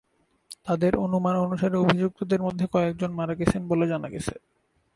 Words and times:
তাদের 0.65 0.93
অনুমান 0.95 1.35
অনুসারে 1.35 1.77
অভিযুক্তদের 1.77 2.41
মধ্যে 2.41 2.65
কয়েকজন 2.71 3.11
মারা 3.11 3.33
গেছেন 3.35 3.61
বলে 3.67 3.85
জানা 3.87 4.07
গেছে। 4.09 4.33